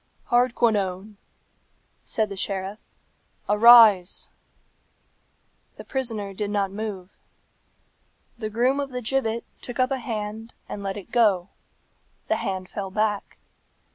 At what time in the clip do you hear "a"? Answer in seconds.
9.91-9.99